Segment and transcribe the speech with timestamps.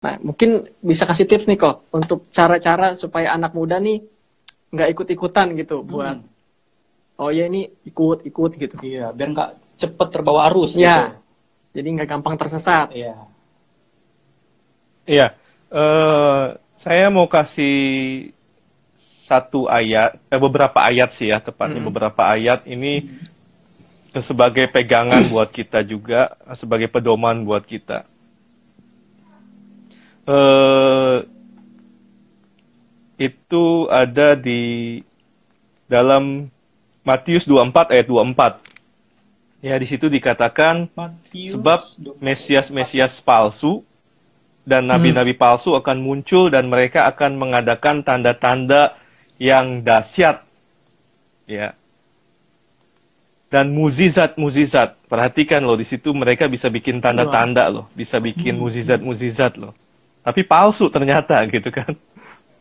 [0.00, 4.00] Nah, mungkin bisa kasih tips nih kok untuk cara-cara supaya anak muda nih
[4.72, 6.16] nggak ikut-ikutan gitu buat
[7.20, 8.74] oh ya ini ikut-ikut gitu.
[8.80, 10.80] Iya, biar nggak cepet terbawa arus Iya.
[10.80, 11.04] gitu.
[11.76, 12.88] Jadi nggak gampang tersesat.
[12.96, 13.14] Iya.
[15.04, 15.26] Iya,
[15.68, 16.44] eh,
[16.80, 17.76] saya mau kasih
[19.28, 21.88] satu ayat, eh, beberapa ayat sih ya, tepatnya Mm.
[21.92, 23.20] beberapa ayat ini
[24.16, 28.08] sebagai pegangan buat kita juga, sebagai pedoman buat kita.
[30.28, 31.16] Eh,
[33.20, 35.00] itu ada di
[35.88, 36.48] dalam
[37.04, 38.60] Matius 24 ayat 24.
[39.60, 41.80] Ya, di situ dikatakan Matius Sebab
[42.16, 42.24] 24.
[42.24, 43.84] Mesias-Mesias palsu
[44.64, 48.96] dan nabi-nabi palsu akan muncul dan mereka akan mengadakan tanda-tanda
[49.36, 50.44] yang dahsyat.
[51.44, 51.76] Ya.
[53.50, 54.96] Dan muzizat-muzizat.
[55.10, 59.74] Perhatikan loh di situ mereka bisa bikin tanda-tanda loh, bisa bikin muzizat-muzizat loh.
[60.20, 61.92] Tapi palsu ternyata gitu kan.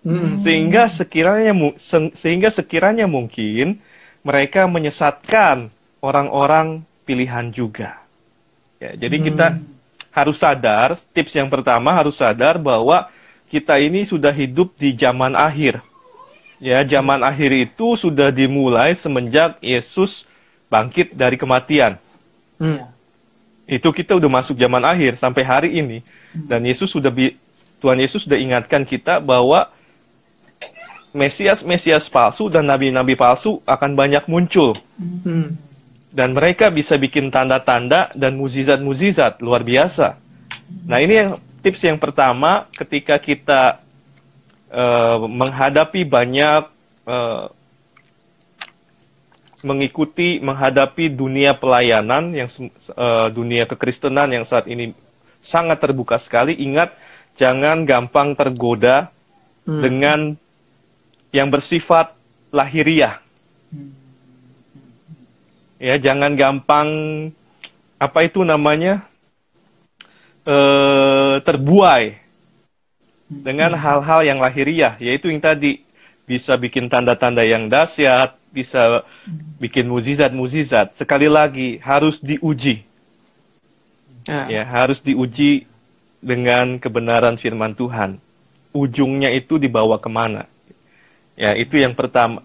[0.00, 0.40] Hmm.
[0.40, 3.80] Sehingga sekiranya se- sehingga sekiranya mungkin
[4.24, 5.68] mereka menyesatkan
[6.00, 8.00] orang-orang pilihan juga.
[8.80, 9.46] Ya, jadi kita
[10.08, 13.12] harus sadar, tips yang pertama harus sadar bahwa
[13.52, 15.84] kita ini sudah hidup di zaman akhir.
[16.60, 20.28] Ya, zaman akhir itu sudah dimulai semenjak Yesus
[20.68, 21.96] bangkit dari kematian.
[22.60, 22.84] Hmm.
[23.70, 26.02] Itu kita udah masuk zaman akhir sampai hari ini.
[26.34, 27.38] Dan Yesus sudah bi-
[27.78, 29.70] Tuhan Yesus sudah ingatkan kita bahwa
[31.14, 34.74] Mesias-Mesias palsu dan nabi-nabi palsu akan banyak muncul.
[34.98, 35.54] Hmm.
[36.10, 40.18] Dan mereka bisa bikin tanda-tanda dan muzizat-muzizat luar biasa.
[40.90, 41.30] Nah ini yang
[41.62, 43.78] tips yang pertama ketika kita
[44.70, 46.62] eh, menghadapi banyak
[47.06, 47.44] eh,
[49.62, 54.96] mengikuti menghadapi dunia pelayanan yang eh, dunia kekristenan yang saat ini
[55.44, 56.56] sangat terbuka sekali.
[56.56, 56.96] Ingat
[57.36, 59.12] jangan gampang tergoda
[59.68, 59.84] Hmm.
[59.84, 60.20] dengan
[61.30, 62.16] yang bersifat
[62.48, 63.20] lahiriah.
[65.76, 66.88] Ya, jangan gampang
[68.00, 69.04] apa itu namanya
[70.48, 72.16] eh terbuai
[73.28, 75.84] dengan hal-hal yang lahiriah, yaitu yang tadi
[76.24, 79.06] bisa bikin tanda-tanda yang dahsyat, bisa
[79.58, 80.98] bikin muzizat-muzizat.
[80.98, 82.82] Sekali lagi harus diuji,
[84.28, 84.46] Ya.
[84.50, 85.64] ya harus diuji
[86.20, 88.20] dengan kebenaran firman Tuhan.
[88.70, 90.46] Ujungnya itu dibawa ke mana?
[91.34, 92.44] Ya itu yang pertama.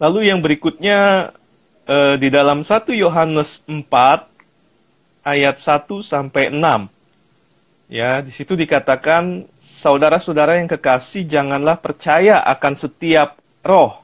[0.00, 1.30] Lalu yang berikutnya
[1.84, 4.30] eh, di dalam 1 Yohanes 4
[5.26, 6.88] ayat 1 sampai 6.
[7.90, 13.34] Ya, di situ dikatakan saudara-saudara yang kekasih janganlah percaya akan setiap
[13.66, 13.98] roh.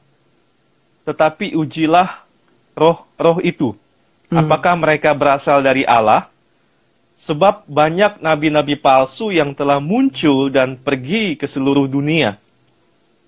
[1.07, 2.27] Tetapi ujilah
[2.75, 3.71] roh-roh itu.
[4.27, 4.43] Hmm.
[4.43, 6.27] Apakah mereka berasal dari Allah?
[7.23, 12.37] Sebab banyak nabi-nabi palsu yang telah muncul dan pergi ke seluruh dunia.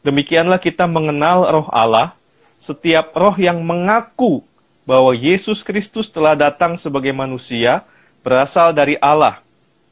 [0.03, 2.13] Demikianlah kita mengenal roh Allah.
[2.59, 4.43] Setiap roh yang mengaku
[4.83, 7.87] bahwa Yesus Kristus telah datang sebagai manusia
[8.21, 9.39] berasal dari Allah.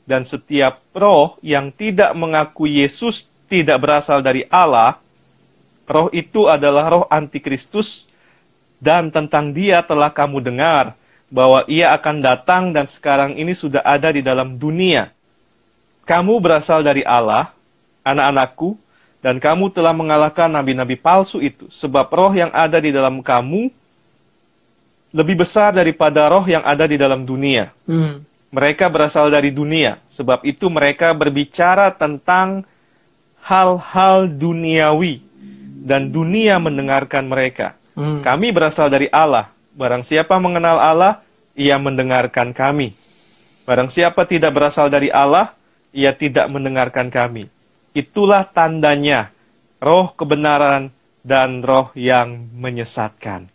[0.04, 5.00] Dan setiap roh yang tidak mengaku Yesus tidak berasal dari Allah,
[5.88, 8.06] roh itu adalah roh antikristus
[8.78, 10.94] dan tentang dia telah kamu dengar
[11.28, 15.12] bahwa ia akan datang dan sekarang ini sudah ada di dalam dunia.
[16.08, 17.52] Kamu berasal dari Allah,
[18.08, 18.80] anak-anakku,
[19.20, 23.68] dan kamu telah mengalahkan nabi-nabi palsu itu, sebab roh yang ada di dalam kamu
[25.12, 27.76] lebih besar daripada roh yang ada di dalam dunia.
[27.84, 28.24] Hmm.
[28.48, 32.64] Mereka berasal dari dunia, sebab itu mereka berbicara tentang
[33.44, 35.27] hal-hal duniawi,
[35.88, 37.80] dan dunia mendengarkan mereka.
[37.96, 38.20] Hmm.
[38.20, 39.56] Kami berasal dari Allah.
[39.72, 41.24] Barang siapa mengenal Allah,
[41.56, 42.92] ia mendengarkan kami.
[43.64, 45.56] Barang siapa tidak berasal dari Allah,
[45.96, 47.48] ia tidak mendengarkan kami.
[47.96, 49.32] Itulah tandanya
[49.80, 50.92] roh kebenaran
[51.24, 53.50] dan roh yang menyesatkan.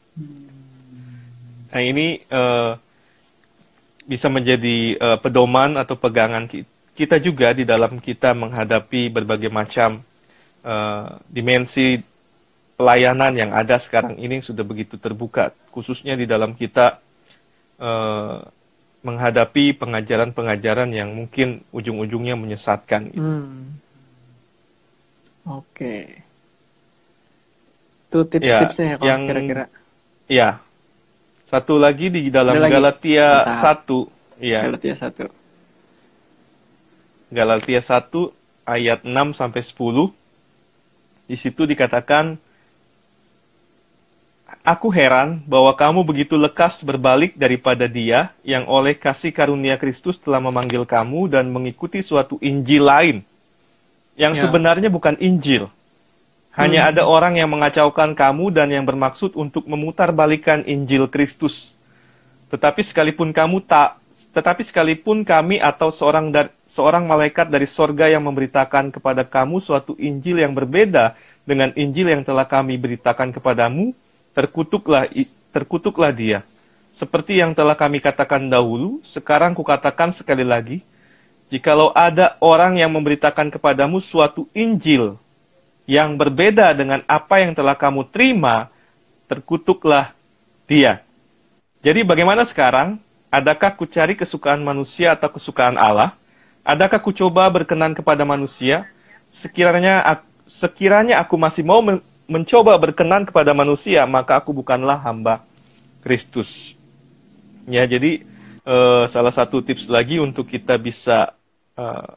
[1.73, 2.73] Nah ini eh,
[4.05, 10.05] bisa menjadi eh, pedoman atau pegangan ki- kita juga di dalam kita menghadapi berbagai macam
[10.61, 11.97] eh, dimensi
[12.83, 16.99] pelayanan yang ada sekarang ini sudah begitu terbuka, khususnya di dalam kita
[17.79, 18.39] eh,
[19.07, 23.15] menghadapi pengajaran-pengajaran yang mungkin ujung-ujungnya menyesatkan.
[23.15, 23.23] gitu.
[23.23, 23.79] Hmm.
[25.47, 26.23] Oke.
[28.11, 29.65] Itu tips-tipsnya ya, kalau yang- kira-kira.
[30.27, 30.59] Ya,
[31.47, 32.75] satu lagi di dalam Ada lagi?
[32.79, 33.27] Galatia.
[33.63, 34.11] 1,
[34.43, 35.27] ya Galatia satu.
[37.31, 38.31] Galatia 1
[38.67, 40.15] ayat 6 sampai 10.
[41.27, 42.39] Di situ dikatakan
[44.61, 50.39] aku heran bahwa kamu begitu lekas berbalik daripada dia yang oleh kasih karunia Kristus telah
[50.45, 53.17] memanggil kamu dan mengikuti suatu Injil lain
[54.15, 54.45] yang Ya.
[54.45, 55.73] sebenarnya bukan Injil.
[56.53, 61.73] Hanya ada orang yang mengacaukan kamu dan yang bermaksud untuk memutarbalikkan Injil Kristus.
[62.53, 63.97] Tetapi sekalipun kamu tak,
[64.37, 69.97] tetapi sekalipun kami atau seorang dar- seorang malaikat dari sorga yang memberitakan kepada kamu suatu
[69.97, 71.17] Injil yang berbeda
[71.49, 73.97] dengan Injil yang telah kami beritakan kepadamu,
[74.33, 75.09] terkutuklah
[75.53, 76.41] terkutuklah dia.
[76.93, 80.85] Seperti yang telah kami katakan dahulu, sekarang kukatakan sekali lagi,
[81.49, 85.17] jikalau ada orang yang memberitakan kepadamu suatu Injil
[85.89, 88.69] yang berbeda dengan apa yang telah kamu terima,
[89.27, 90.13] terkutuklah
[90.69, 91.01] dia.
[91.83, 93.01] Jadi bagaimana sekarang?
[93.33, 96.13] Adakah ku cari kesukaan manusia atau kesukaan Allah?
[96.61, 98.85] Adakah ku coba berkenan kepada manusia?
[99.33, 101.81] Sekiranya ak- sekiranya aku masih mau
[102.33, 105.45] mencoba berkenan kepada manusia, maka aku bukanlah hamba
[106.05, 106.75] Kristus.
[107.69, 108.25] Ya, jadi
[108.67, 111.37] eh, salah satu tips lagi untuk kita bisa
[111.79, 112.11] eh,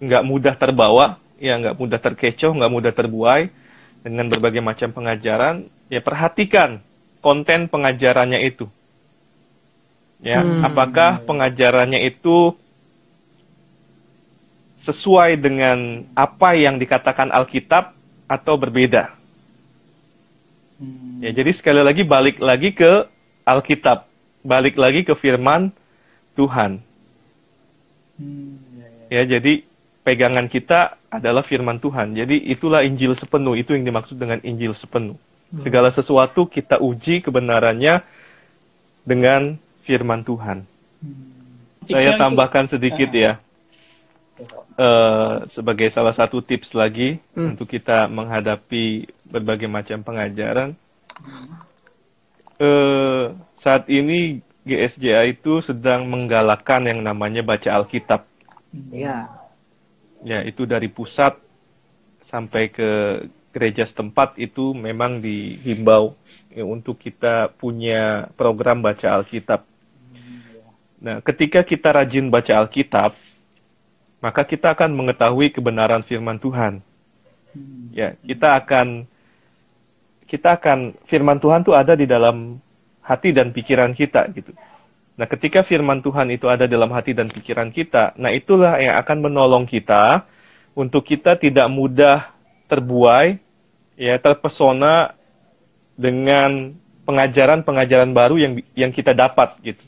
[0.00, 1.06] nggak mudah terbawa,
[1.40, 3.42] ya nggak mudah terkecoh, nggak mudah terbuai
[4.04, 6.84] dengan berbagai macam pengajaran, ya perhatikan
[7.24, 8.68] konten pengajarannya itu.
[10.22, 10.64] Ya, Hmm.
[10.64, 12.56] apakah pengajarannya itu
[14.80, 17.95] sesuai dengan apa yang dikatakan Alkitab
[18.26, 19.14] atau berbeda?
[20.76, 21.24] Hmm.
[21.24, 23.08] Ya, jadi sekali lagi balik lagi ke
[23.46, 24.04] Alkitab,
[24.44, 25.72] balik lagi ke firman
[26.36, 26.84] Tuhan.
[28.20, 29.24] Hmm, ya, ya.
[29.24, 29.64] Ya, jadi
[30.04, 32.12] pegangan kita adalah firman Tuhan.
[32.12, 35.16] Jadi itulah Injil sepenuh, itu yang dimaksud dengan Injil sepenuh.
[35.62, 38.02] Segala sesuatu kita uji kebenarannya
[39.06, 39.56] dengan
[39.86, 40.66] firman Tuhan.
[41.00, 41.86] Hmm.
[41.86, 43.16] Saya tambahkan sedikit Ah.
[43.16, 43.32] ya,
[44.76, 47.56] eh, sebagai salah satu tips lagi Hmm.
[47.56, 50.76] untuk kita menghadapi berbagai macam pengajaran.
[52.56, 53.24] Eh,
[53.60, 58.24] saat ini GSJA itu sedang menggalakkan yang namanya baca Alkitab.
[58.92, 59.28] Iya.
[60.24, 61.36] Ya, itu dari pusat
[62.24, 62.90] sampai ke
[63.54, 66.12] gereja setempat itu memang dihimbau
[66.52, 69.64] ya, untuk kita punya program baca Alkitab.
[70.96, 73.14] Nah, ketika kita rajin baca Alkitab,
[74.20, 76.80] maka kita akan mengetahui kebenaran firman Tuhan.
[77.52, 77.92] Hmm.
[77.92, 79.08] Ya, kita akan
[80.26, 82.58] kita akan firman Tuhan itu ada di dalam
[83.00, 84.50] hati dan pikiran kita gitu.
[85.16, 89.30] Nah, ketika firman Tuhan itu ada dalam hati dan pikiran kita, nah itulah yang akan
[89.30, 90.28] menolong kita
[90.76, 92.36] untuk kita tidak mudah
[92.68, 93.40] terbuai,
[93.96, 95.16] ya terpesona
[95.96, 96.76] dengan
[97.08, 99.80] pengajaran-pengajaran baru yang yang kita dapat gitu.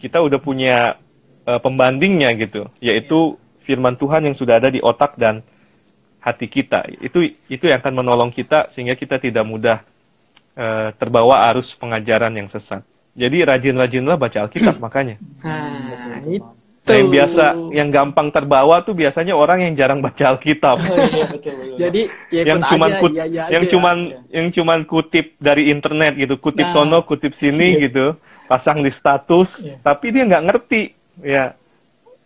[0.00, 0.96] Kita udah punya
[1.44, 5.40] eh, pembandingnya gitu, yaitu firman Tuhan yang sudah ada di otak dan
[6.20, 6.84] hati kita.
[7.00, 9.78] Itu itu yang akan menolong kita sehingga kita tidak mudah
[10.54, 12.80] eh, terbawa arus pengajaran yang sesat.
[13.14, 15.16] Jadi rajin-rajinlah baca Alkitab makanya.
[15.40, 16.44] Nah, itu.
[16.84, 20.76] Nah, yang biasa, yang gampang terbawa tuh biasanya orang yang jarang baca Alkitab.
[20.84, 21.76] Oh, iya, betul, betul.
[21.80, 23.72] Jadi ya yang cuman aja, kut- iya, iya yang aja.
[23.72, 23.96] cuman
[24.28, 26.76] yang cuman kutip dari internet gitu, kutip Nah.
[26.76, 29.80] sono, kutip sini gitu, pasang di status, Iya.
[29.80, 30.80] tapi dia nggak ngerti
[31.22, 31.54] ya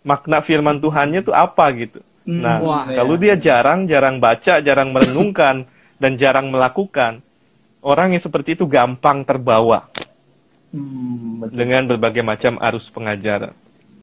[0.07, 2.01] makna firman Tuhannya tuh apa gitu.
[2.29, 3.23] Hmm, Nah, Wah, kalau iya.
[3.25, 5.65] dia jarang, jarang baca, jarang merenungkan,
[6.03, 7.25] dan jarang melakukan,
[7.83, 9.91] orang yang seperti itu gampang terbawa
[10.69, 11.65] Hmm, betul.
[11.65, 13.57] dengan berbagai macam arus pengajaran.